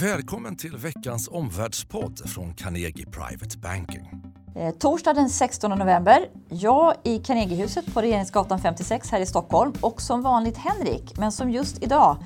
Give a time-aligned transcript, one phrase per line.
[0.00, 4.10] Välkommen till veckans omvärldspodd från Carnegie Private Banking.
[4.56, 6.28] Eh, torsdag den 16 november.
[6.48, 11.50] Jag i Carnegiehuset på Regeringsgatan 56 här i Stockholm och som vanligt Henrik, men som
[11.50, 12.16] just idag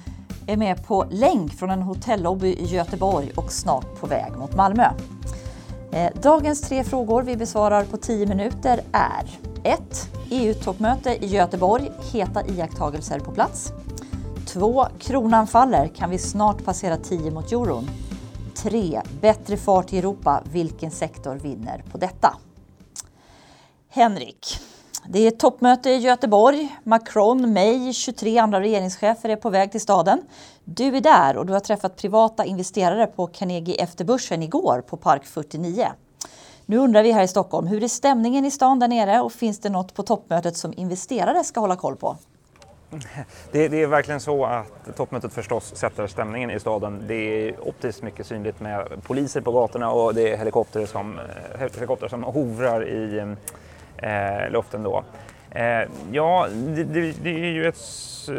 [0.46, 4.86] är med på länk från en hotellobby i Göteborg och snart på väg mot Malmö.
[5.92, 10.08] Eh, dagens tre frågor vi besvarar på 10 minuter är 1.
[10.30, 13.72] EU-toppmöte i Göteborg, heta iakttagelser på plats.
[14.52, 14.86] 2.
[14.98, 17.90] Kronan faller, kan vi snart passera 10 mot euron?
[18.54, 19.02] 3.
[19.20, 22.36] Bättre fart i Europa, vilken sektor vinner på detta?
[23.88, 24.58] Henrik,
[25.08, 26.76] det är toppmöte i Göteborg.
[26.84, 30.22] Macron, May, 23 andra regeringschefer är på väg till staden.
[30.64, 34.96] Du är där och du har träffat privata investerare på Carnegie efter börsen igår på
[34.96, 35.86] Park 49.
[36.66, 39.58] Nu undrar vi här i Stockholm, hur är stämningen i stan där nere och finns
[39.58, 42.16] det något på toppmötet som investerare ska hålla koll på?
[43.52, 47.04] Det, det, är verkligen så att toppmötet förstås sätter stämningen i staden.
[47.08, 51.70] Det är optiskt mycket synligt med poliser på gatorna och det är helikopter som, eh,
[51.74, 53.34] helikopter som hovrar i
[53.96, 55.04] eh, luften då.
[55.50, 57.76] Eh, ja, det, det, det, är ju ett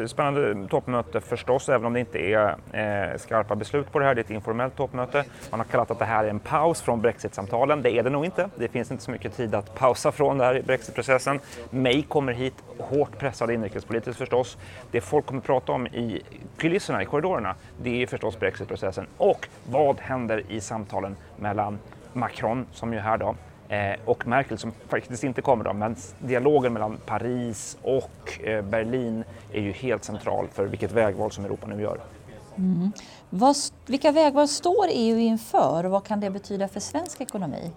[0.09, 4.15] spännande toppmöte förstås, även om det inte är eh, skarpa beslut på det här.
[4.15, 5.23] Det är ett informellt toppmöte.
[5.49, 7.81] Man har kallat att det här är en paus från Brexit-samtalen.
[7.81, 8.49] Det är det nog inte.
[8.55, 11.39] Det finns inte så mycket tid att pausa från det här i Brexit-processen.
[11.69, 14.57] May kommer hit, hårt pressad inrikespolitiskt förstås.
[14.91, 16.21] Det folk kommer prata om i
[16.57, 19.07] kulisserna, i korridorerna, det är förstås Brexit-processen.
[19.17, 21.79] Och vad händer i samtalen mellan
[22.13, 23.35] Macron, som ju är här då,
[23.71, 29.23] Eh, och Merkel som faktiskt inte kommer då, men dialogen mellan Paris och eh, Berlin
[29.53, 31.99] är ju helt central för vilket vägval som Europa nu gör.
[32.55, 32.91] Mm.
[33.29, 33.55] Vad,
[33.85, 37.71] vilka vägval står EU inför och vad kan det betyda för svensk ekonomi?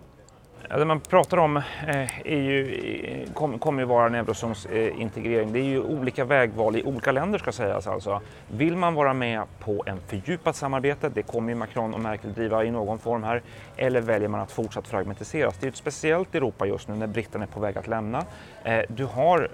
[0.70, 5.52] Ja, det man pratar om eh, är ju, eh, kommer kom ju vara en eurozonsintegrering.
[5.52, 8.20] Det är ju olika vägval i olika länder ska sägas alltså.
[8.48, 12.64] Vill man vara med på en fördjupat samarbete, det kommer ju Macron och Merkel driva
[12.64, 13.42] i någon form här,
[13.76, 15.58] eller väljer man att fortsatt fragmentiseras?
[15.60, 18.24] Det är ett speciellt Europa just nu när britterna är på väg att lämna.
[18.64, 19.48] Eh, du har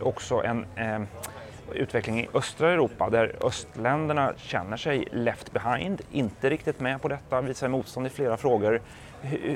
[0.00, 0.66] också en
[1.72, 7.40] utveckling i östra Europa där östländerna känner sig left behind, inte riktigt med på detta,
[7.40, 8.80] visar motstånd i flera frågor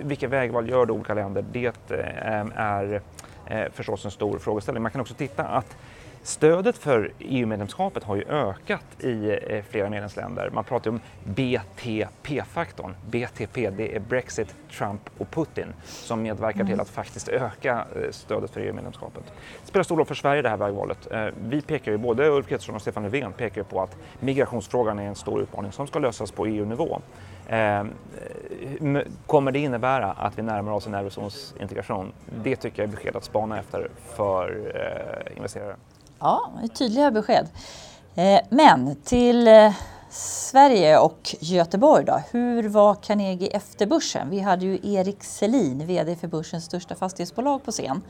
[0.03, 1.45] vilka vägval gör då olika länder?
[1.53, 3.01] Det eh, är
[3.47, 4.83] eh, förstås en stor frågeställning.
[4.83, 5.77] Man kan också titta att
[6.23, 10.51] Stödet för EU-medlemskapet har ju ökat i eh, flera medlemsländer.
[10.51, 12.95] Man pratar om BTP-faktorn.
[13.07, 16.81] BTP, det är Brexit, Trump och Putin som medverkar till mm.
[16.81, 19.23] att faktiskt öka stödet för EU-medlemskapet.
[19.63, 21.09] Det spelar stor roll för Sverige det här vägvalet.
[21.49, 25.15] Vi pekar ju, både Ulf Kristersson och Stefan Löfven pekar på att migrationsfrågan är en
[25.15, 27.01] stor utmaning som ska lösas på EU-nivå.
[27.49, 27.85] Eh,
[29.27, 32.13] kommer det innebära att vi närmar oss en eurozons integration?
[32.43, 35.77] Det tycker jag är besked att spana efter för eh, investerare.
[36.21, 37.49] Ja, tydliga besked.
[38.15, 39.73] Eh, men till eh,
[40.11, 42.23] Sverige och Göteborg då.
[42.31, 44.31] Hur var Carnegie efter börsen?
[44.31, 48.03] Vi hade ju Erik Selin, VD för börsens största fastighetsbolag på scen.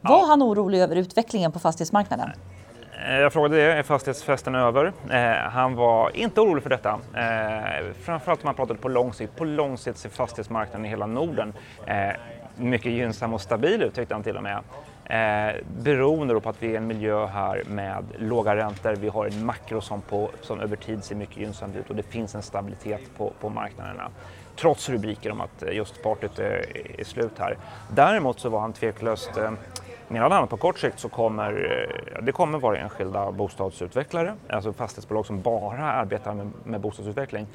[0.00, 0.24] Var ja.
[0.26, 2.30] han orolig över utvecklingen på fastighetsmarknaden?
[3.08, 4.92] Eh, jag frågade det, är fastighetsfesten över?
[5.10, 6.90] Eh, han var inte orolig för detta.
[7.14, 9.36] Eh, framförallt om man pratade på lång sikt.
[9.36, 11.52] På lång sikt ser fastighetsmarknaden i hela Norden
[11.86, 11.94] eh,
[12.56, 14.58] mycket gynnsam och stabil ut tyckte han till och med.
[15.10, 19.46] Eh, beroende på att vi är en miljö här med låga räntor, vi har en
[19.46, 23.00] makro som, på, som över tid ser mycket gynnsamt ut och det finns en stabilitet
[23.16, 24.10] på, på marknaderna.
[24.56, 26.66] Trots rubriker om att just partyt är,
[27.00, 27.58] är slut här.
[27.90, 29.50] Däremot så var han tveklöst eh,
[30.08, 31.52] Menar han på kort sikt så kommer
[32.16, 37.46] eh, det kommer vara enskilda bostadsutvecklare, alltså fastighetsbolag som bara arbetar med, med bostadsutveckling,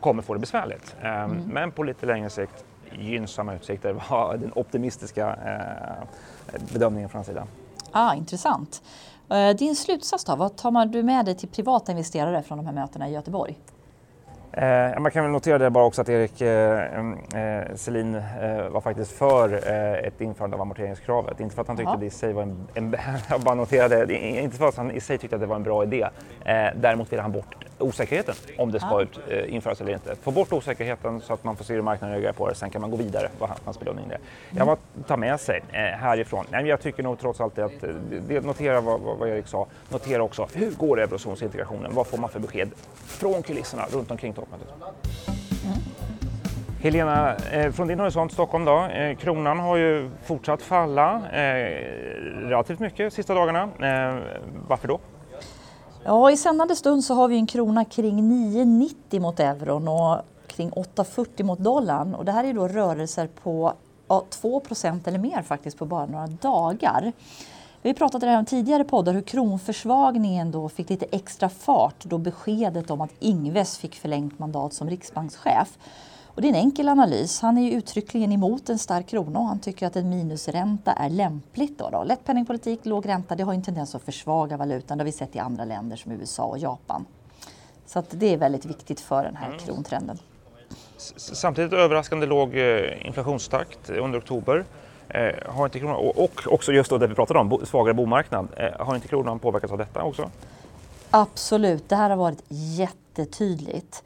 [0.00, 0.96] kommer få det besvärligt.
[1.02, 1.42] Ehm, mm.
[1.52, 2.64] Men på lite längre sikt
[2.98, 7.46] gynnsamma utsikter var den optimistiska eh, bedömningen från sidan.
[7.92, 8.82] Ah, intressant.
[9.30, 12.66] Eh, din slutsats då, vad tar man du med dig till privata investerare från de
[12.66, 13.58] här mötena i Göteborg?
[14.52, 16.80] Eh, man kan väl notera det bara också att Erik eh,
[17.34, 21.40] eh, Selin eh, var faktiskt för eh, ett införande av amorteringskravet.
[21.40, 22.00] Inte för att han tyckte Aha.
[22.00, 22.96] det i sig var en, en
[23.30, 25.82] jag bara noterade, inte för att han i sig tyckte att det var en bra
[25.84, 26.08] idé.
[26.74, 29.02] Däremot ville han bort osäkerheten om det ska ah.
[29.02, 30.16] ut, eh, införas eller inte.
[30.16, 32.54] Få bort osäkerheten så att man får se hur marknaden reagerar på det.
[32.54, 34.08] Sen kan man gå vidare, vad hans bedömning är.
[34.14, 34.20] Mm.
[34.50, 36.44] Jag vad tar med sig eh, härifrån?
[36.50, 37.90] Nej, jag tycker nog trots allt att, eh,
[38.28, 41.94] det, notera vad, vad, Erik sa, notera också hur går eurozonsintegrationen?
[41.94, 44.68] Vad får man för besked från kulisserna runt omkring toppmötet?
[45.64, 45.78] Mm.
[46.80, 51.82] Helena, eh, från din horisont Stockholm då, eh, kronan har ju fortsatt falla eh,
[52.48, 53.62] relativt mycket de sista dagarna.
[53.62, 54.18] Eh,
[54.68, 55.00] varför då?
[56.08, 58.22] Ja, i sändande stund så har vi en krona kring
[58.54, 62.14] 9,90 mot euron och kring 8,40 mot dollarn.
[62.14, 63.72] Och det här är då rörelser på
[64.08, 67.12] ja, 2% eller mer faktiskt på bara några dagar.
[67.82, 72.90] Vi pratade redan om tidigare poddar hur kronförsvagningen då fick lite extra fart då beskedet
[72.90, 75.78] om att Ingves fick förlängt mandat som riksbankschef.
[76.38, 77.40] Och det är en enkel analys.
[77.40, 81.10] Han är ju uttryckligen emot en stark krona och han tycker att en minusränta är
[81.10, 81.78] lämpligt.
[81.78, 82.04] Då då.
[82.04, 84.98] Lätt penningpolitik, låg ränta, det har en tendens att försvaga valutan.
[84.98, 87.06] Det har vi sett i andra länder som USA och Japan.
[87.86, 89.58] Så det är väldigt viktigt för den här mm.
[89.58, 90.18] krontrenden.
[91.16, 94.64] Samtidigt överraskande låg eh, inflationstakt under oktober.
[95.08, 98.48] Eh, har inte kronan, och också just då det vi pratade om, svagare bomarknad.
[98.56, 100.30] Eh, har inte kronan påverkats av detta också?
[101.10, 104.02] Absolut, det här har varit jättetydligt.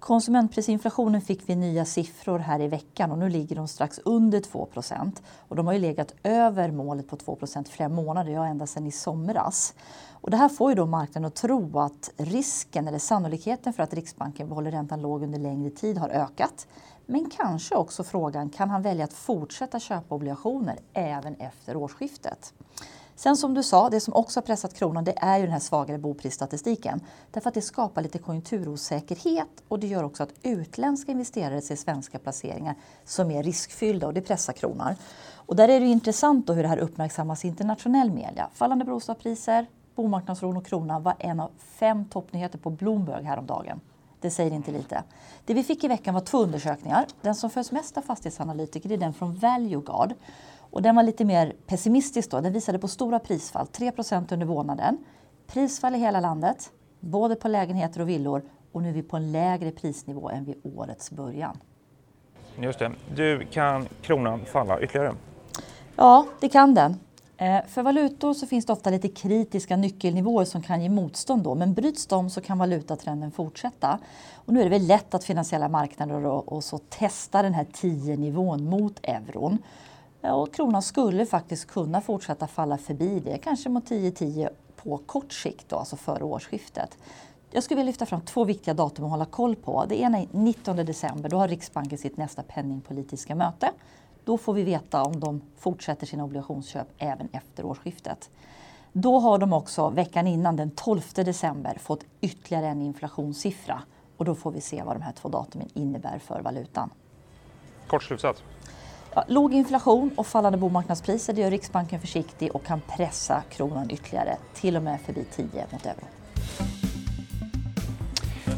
[0.00, 4.68] Konsumentprisinflationen fick vi nya siffror här i veckan och nu ligger de strax under 2
[5.48, 8.92] och de har ju legat över målet på 2% flera månader, ja ända sedan i
[8.92, 9.74] somras.
[10.10, 13.94] Och det här får ju då marknaden att tro att risken eller sannolikheten för att
[13.94, 16.66] Riksbanken behåller räntan låg under längre tid har ökat.
[17.06, 22.54] Men kanske också frågan, kan han välja att fortsätta köpa obligationer även efter årsskiftet?
[23.22, 25.60] Sen som du sa, det som också har pressat kronan det är ju den här
[25.60, 27.00] svagare boprisstatistiken.
[27.30, 32.18] Därför att det skapar lite konjunkturosäkerhet och det gör också att utländska investerare ser svenska
[32.18, 32.74] placeringar
[33.04, 34.94] som är riskfyllda och det pressar kronan.
[35.34, 38.48] Och där är det intressant då hur det här uppmärksammas i internationell media.
[38.54, 43.80] Fallande bostadspriser, bomarknadsron och kronan var en av fem toppnyheter på Bloomberg häromdagen.
[44.20, 45.02] Det säger inte lite.
[45.44, 47.06] Det vi fick i veckan var två undersökningar.
[47.20, 50.14] Den som följs mest av fastighetsanalytiker är den från Valueguard.
[50.70, 52.30] Och den var lite mer pessimistisk.
[52.30, 52.40] Då.
[52.40, 54.98] Den visade på stora prisfall, 3% under månaden.
[55.46, 56.70] Prisfall i hela landet,
[57.00, 58.42] både på lägenheter och villor.
[58.72, 61.56] Och nu är vi på en lägre prisnivå än vid årets början.
[62.58, 62.92] Just det.
[63.14, 65.14] Du, kan kronan falla ytterligare?
[65.96, 66.96] Ja, det kan den.
[67.40, 71.54] Eh, för valutor så finns det ofta lite kritiska nyckelnivåer som kan ge motstånd då,
[71.54, 73.98] men bryts de så kan valutatrenden fortsätta.
[74.34, 77.64] Och nu är det väl lätt att finansiella marknader och, och så testar den här
[77.64, 79.58] 10-nivån mot euron.
[80.22, 85.32] Eh, och kronan skulle faktiskt kunna fortsätta falla förbi det, kanske mot 10-10 på kort
[85.32, 86.98] sikt, då, alltså före årsskiftet.
[87.50, 89.84] Jag skulle vilja lyfta fram två viktiga datum att hålla koll på.
[89.88, 93.70] Det ena är 19 december, då har Riksbanken sitt nästa penningpolitiska möte.
[94.24, 98.30] Då får vi veta om de fortsätter sina obligationsköp även efter årsskiftet.
[98.92, 103.82] Då har de också veckan innan, den 12 december, fått ytterligare en inflationssiffra.
[104.16, 106.90] Och då får vi se vad de här två datumen innebär för valutan.
[107.86, 108.42] Kort slutsats.
[109.14, 114.36] Ja, låg inflation och fallande bomarknadspriser det gör Riksbanken försiktig och kan pressa kronan ytterligare,
[114.54, 116.19] till och med förbi 10 mot euro.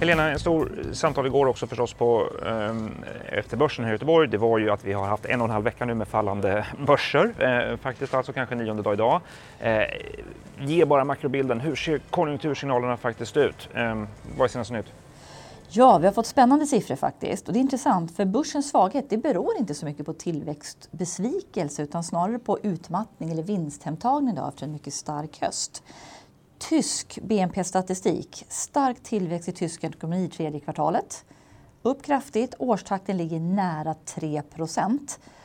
[0.03, 4.29] Helena, en stor samtal igår också förstås på eh, efter börsen här i Göteborg.
[4.29, 6.67] Det var ju att vi har haft en och en halv vecka nu med fallande
[6.87, 7.35] börser.
[7.39, 9.21] Eh, faktiskt alltså kanske nionde dag idag.
[9.61, 9.83] Eh,
[10.61, 11.61] ge bara makrobilden.
[11.61, 13.69] Hur ser konjunktursignalerna faktiskt ut?
[13.75, 14.05] Eh,
[14.37, 14.87] vad är senaste nytt?
[15.69, 17.47] Ja, vi har fått spännande siffror faktiskt.
[17.47, 22.05] Och det är intressant för börsens svaghet det beror inte så mycket på tillväxtbesvikelse utan
[22.05, 25.83] snarare på utmattning eller vinsthemtagning då, efter en mycket stark höst.
[26.69, 28.45] Tysk BNP-statistik.
[28.49, 31.25] Stark tillväxt i tysk ekonomi i tredje kvartalet.
[31.83, 32.55] Upp kraftigt.
[32.59, 34.43] Årstakten ligger nära 3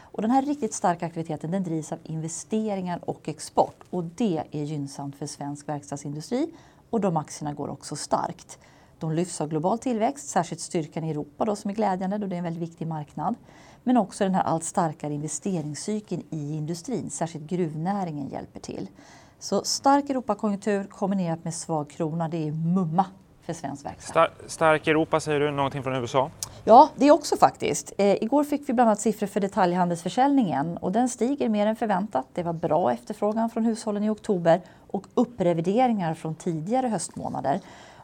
[0.02, 3.84] och Den här riktigt starka aktiviteten den drivs av investeringar och export.
[3.90, 6.52] Och Det är gynnsamt för svensk verkstadsindustri
[6.90, 8.60] och de aktierna går också starkt.
[9.00, 12.36] De lyfts av global tillväxt, särskilt styrkan i Europa då, som är glädjande då det
[12.36, 13.36] är en väldigt viktig marknad.
[13.84, 18.90] Men också den här allt starkare investeringscykeln i industrin, särskilt gruvnäringen hjälper till.
[19.40, 23.06] Så stark Europakonjunktur kombinerat med svag krona, det är mumma
[23.42, 24.12] för svensk verkstad.
[24.12, 26.32] Star stark Europa säger du, någonting från USA?
[26.64, 27.94] Ja, det också faktiskt.
[27.98, 32.28] Eh, igår fick vi bland annat siffror för detaljhandelsförsäljningen och den stiger mer än förväntat.
[32.34, 37.60] Det var bra efterfrågan från hushållen i oktober och upprevideringar från tidigare höstmånader.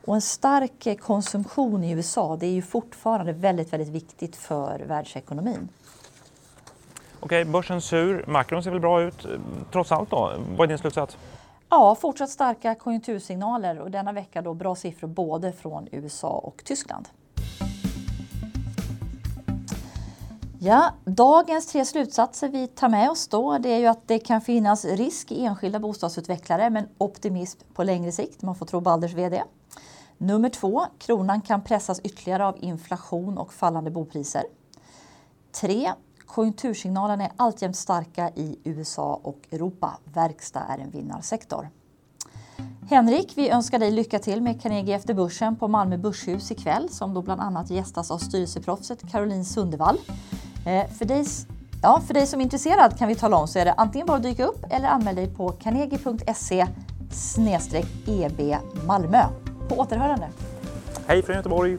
[0.05, 5.69] Och en stark konsumtion i USA det är ju fortfarande väldigt, väldigt viktigt för världsekonomin.
[7.23, 9.31] Okej, börsen sur, makron ser väl bra ut eh,
[9.71, 10.31] trots allt då.
[10.57, 11.17] Vad är din slutsats?
[11.69, 17.09] Ja, fortsatt starka konjunktursignaler och denna vecka då bra siffror både från USA och Tyskland.
[20.59, 24.41] Ja, dagens tre slutsatser vi tar med oss då det är ju att det kan
[24.41, 29.43] finnas risk i enskilda bostadsutvecklare men optimism på längre sikt, man får tro Balders VD.
[30.17, 34.43] Nummer två, kronan kan pressas ytterligare av inflation och fallande bopriser.
[35.61, 35.91] Tre,
[36.33, 39.97] konjunktursignalerna är alltjämt starka i USA och Europa.
[40.13, 41.69] Verkstad är en vinnarsektor.
[42.89, 47.13] Henrik, vi önskar dig lycka till med Carnegie efter börsen på Malmö Börshus ikväll som
[47.13, 49.97] då bland annat gästas av styrelseproffset Caroline Sundevall.
[50.65, 51.25] Eh, för, dig,
[51.81, 54.17] ja, för dig som är intresserad kan vi tala om så är det antingen bara
[54.17, 56.67] att dyka upp eller anmäl dig på carnegie.se
[58.07, 59.23] eb Malmö.
[59.69, 60.29] På återhörande.
[61.07, 61.77] Hej från Göteborg.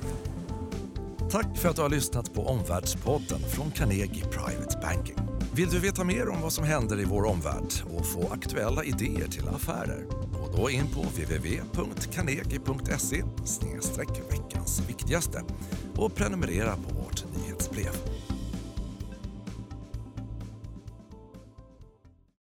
[1.35, 5.17] Tack för att du har lyssnat på Omvärldspodden från Carnegie Private Banking.
[5.55, 9.29] Vill du veta mer om vad som händer i vår omvärld och få aktuella idéer
[9.29, 10.05] till affärer?
[10.33, 13.23] Gå då in på www.carnegie.se
[14.31, 15.43] veckans viktigaste
[15.97, 17.95] och prenumerera på vårt nyhetsbrev.